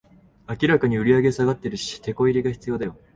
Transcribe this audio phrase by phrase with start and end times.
[0.49, 2.97] 明らかに売上下がってるし、テコ入れが必要だよ